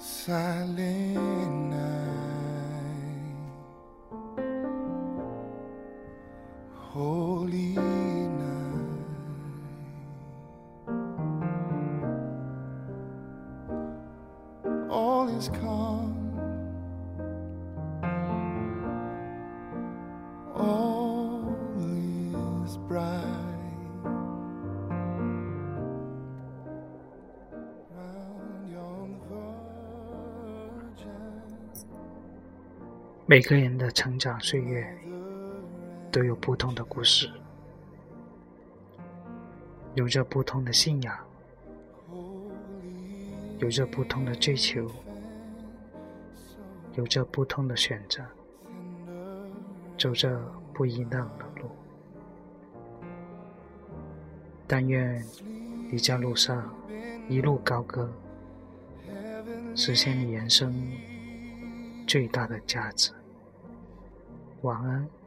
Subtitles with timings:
[0.00, 2.19] silent night,
[33.30, 34.84] 每个人的成长岁月
[36.10, 37.30] 都有不同的故事，
[39.94, 41.16] 有着不同的信仰，
[43.60, 44.90] 有着不同的追求，
[46.96, 48.20] 有着不同的选择，
[49.96, 50.36] 走着
[50.74, 51.70] 不一样的路。
[54.66, 55.24] 但愿
[55.88, 56.74] 你在路上
[57.28, 58.12] 一路高歌，
[59.76, 60.74] 实现你人生
[62.08, 63.12] 最大的价值。
[64.62, 65.19] 晚安。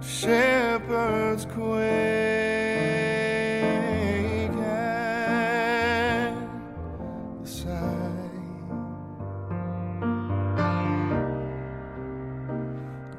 [0.00, 1.86] Shepherds quake
[4.60, 6.34] at
[7.40, 7.72] the sight.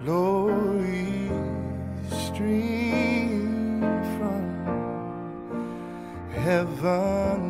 [0.03, 1.31] Glory
[2.09, 3.81] stream
[4.17, 4.43] from
[6.33, 7.46] heaven